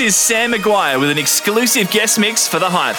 [0.00, 2.96] This is Sam Maguire with an exclusive guest mix for The Hype.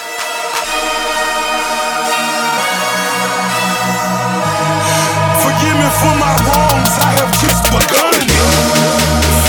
[5.41, 8.22] Forgive me for my wrongs, I have just begun.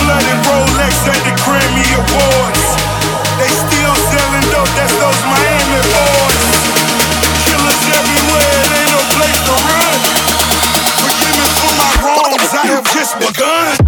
[0.00, 2.64] Flooded Rolex at the Grammy Awards.
[3.36, 6.56] They still selling dope, that's those Miami boys.
[7.44, 10.00] Killers everywhere, it ain't no place to run.
[11.04, 13.81] Forgive me for my wrongs, I have just begun.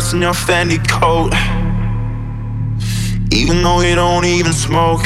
[0.00, 1.32] Cigarettes in your Fendi coat.
[3.32, 5.04] Even though you don't even smoke.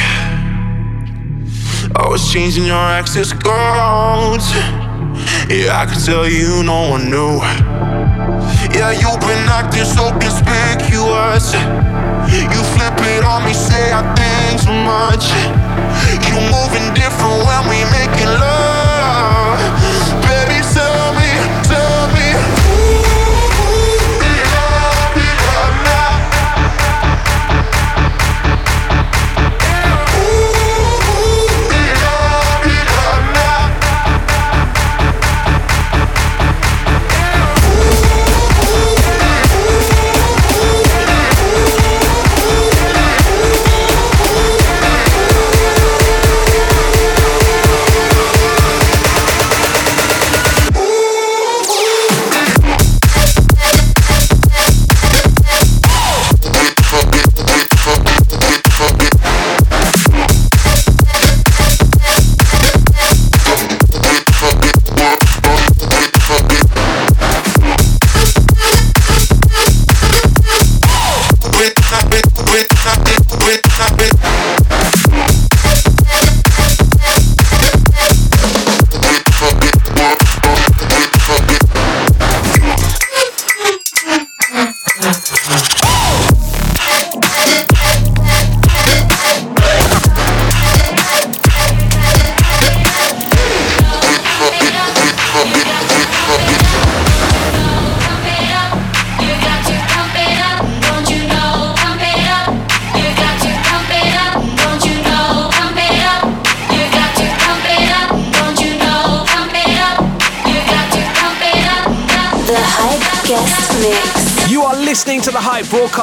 [1.96, 4.46] Always changing your access codes.
[5.48, 7.40] Yeah, I can tell you no one knew.
[8.74, 11.52] Yeah, you've been acting so conspicuous.
[12.32, 15.24] You flip it on me, say I think too much.
[16.26, 18.61] You moving different when we making love.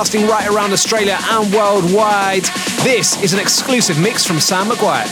[0.10, 2.44] Broadcasting right around Australia and worldwide.
[2.84, 5.06] This is an exclusive mix from Sam Maguire.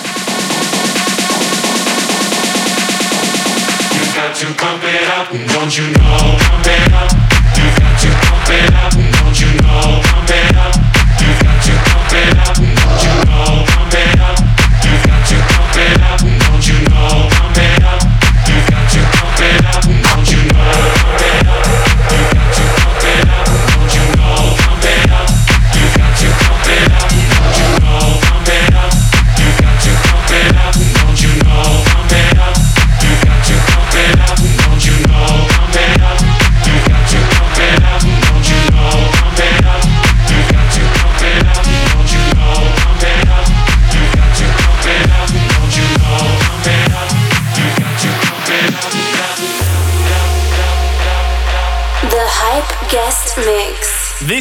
[3.94, 6.38] You got to pump it up, don't you know?
[6.50, 7.12] Pump it up.
[7.58, 10.02] You got to pump it up, don't you know?
[10.02, 10.74] Pump it up.
[11.22, 13.66] You got to pump it up, don't you know?
[13.70, 14.38] Pump it up.
[14.82, 16.37] You got to pump it up,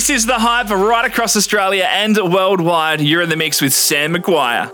[0.06, 3.00] This is The Hype right across Australia and worldwide.
[3.00, 4.70] You're in the mix with Sam Maguire.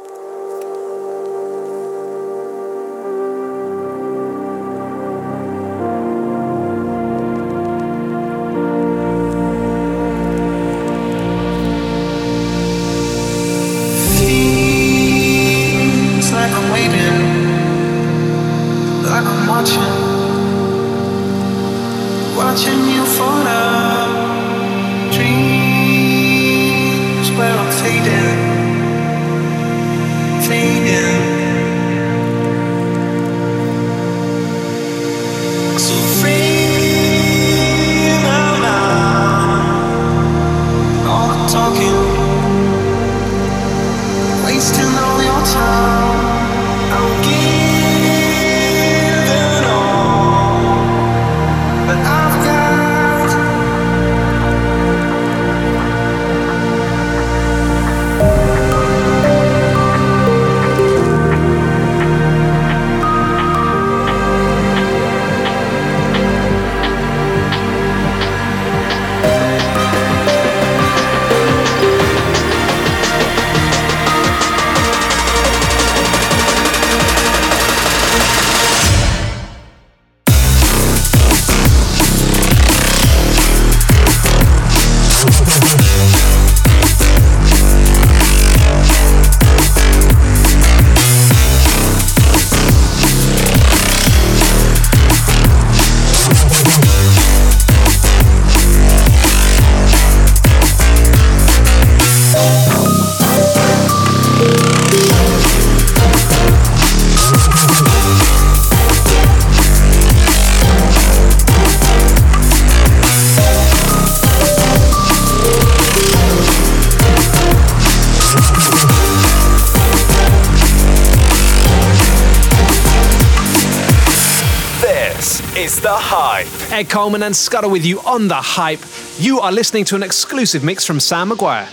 [127.13, 128.81] Coleman and Scudder with you on The Hype.
[129.19, 131.69] You are listening to an exclusive mix from Sam Maguire.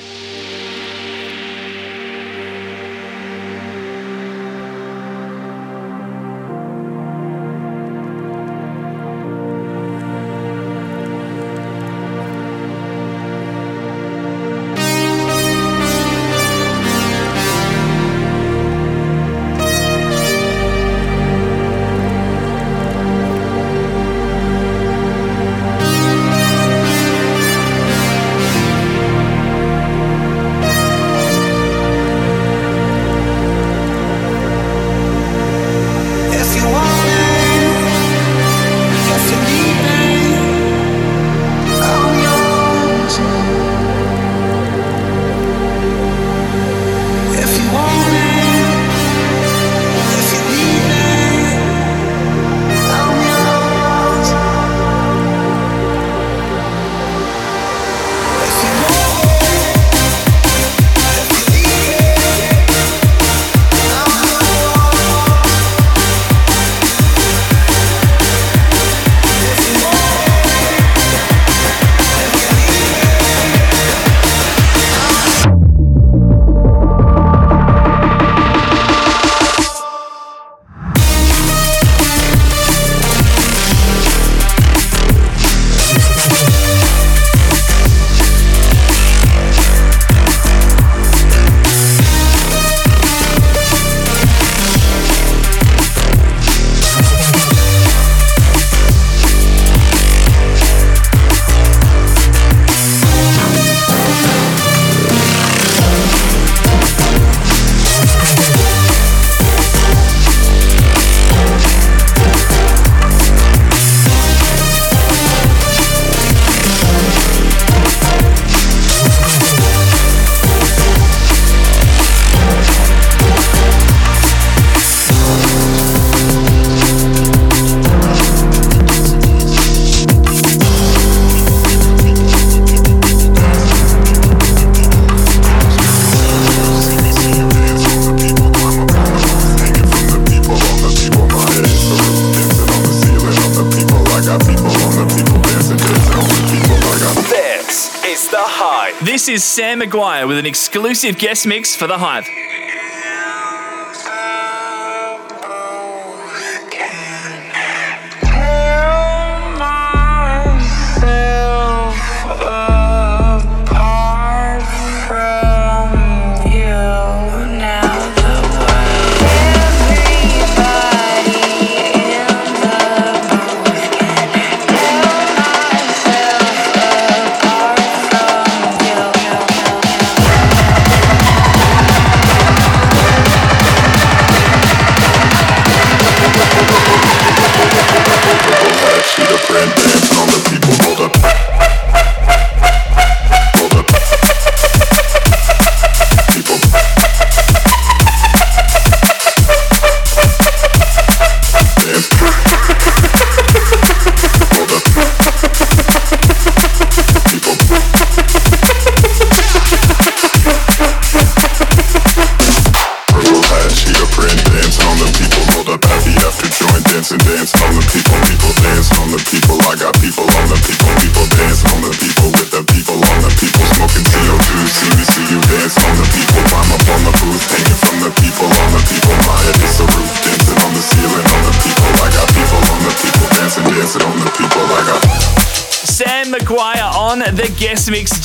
[150.26, 152.49] With an exclusive guest mix for The Hype.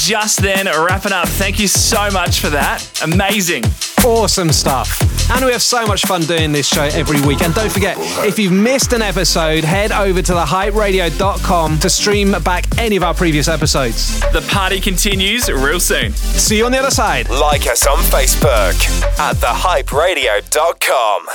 [0.05, 1.27] Just then, wrapping up.
[1.27, 2.87] Thank you so much for that.
[3.03, 3.65] Amazing.
[4.05, 5.01] Awesome stuff.
[5.31, 7.41] And we have so much fun doing this show every week.
[7.41, 12.67] And don't forget, if you've missed an episode, head over to thehyperadio.com to stream back
[12.79, 14.21] any of our previous episodes.
[14.33, 16.13] The party continues real soon.
[16.13, 17.31] See you on the other side.
[17.31, 18.75] Like us on Facebook
[19.19, 21.27] at thehyperadio.com.